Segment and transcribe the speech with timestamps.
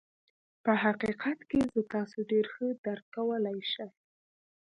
[0.63, 3.89] په حقيقت کې زه تاسو ډېر ښه درک کولای شم.